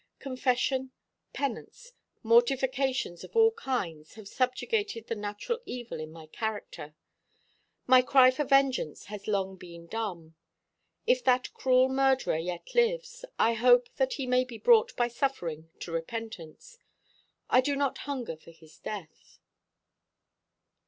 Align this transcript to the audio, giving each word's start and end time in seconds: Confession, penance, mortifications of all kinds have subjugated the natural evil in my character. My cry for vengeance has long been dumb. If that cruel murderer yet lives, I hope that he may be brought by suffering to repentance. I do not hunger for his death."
Confession, 0.17 0.89
penance, 1.31 1.93
mortifications 2.23 3.23
of 3.23 3.35
all 3.35 3.51
kinds 3.51 4.15
have 4.15 4.27
subjugated 4.27 5.05
the 5.05 5.15
natural 5.15 5.59
evil 5.63 5.99
in 5.99 6.11
my 6.11 6.25
character. 6.25 6.95
My 7.85 8.01
cry 8.01 8.31
for 8.31 8.43
vengeance 8.43 9.05
has 9.13 9.27
long 9.27 9.57
been 9.57 9.85
dumb. 9.85 10.33
If 11.05 11.23
that 11.25 11.53
cruel 11.53 11.87
murderer 11.87 12.37
yet 12.39 12.73
lives, 12.73 13.23
I 13.37 13.53
hope 13.53 13.89
that 13.97 14.13
he 14.13 14.25
may 14.25 14.43
be 14.43 14.57
brought 14.57 14.95
by 14.95 15.07
suffering 15.07 15.69
to 15.81 15.91
repentance. 15.91 16.79
I 17.51 17.61
do 17.61 17.75
not 17.75 17.99
hunger 18.09 18.35
for 18.35 18.49
his 18.49 18.79
death." 18.79 19.37